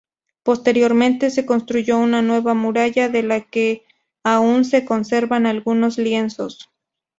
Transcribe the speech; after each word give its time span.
Posteriormente 0.41 1.29
se 1.29 1.45
construyó 1.45 1.99
una 1.99 2.23
nueva 2.23 2.55
muralla 2.55 3.07
de 3.07 3.21
la 3.21 3.41
que 3.41 3.85
aún 4.23 4.65
se 4.65 4.83
conservan 4.83 5.45
algunos 5.45 5.99
lienzos. 5.99 6.71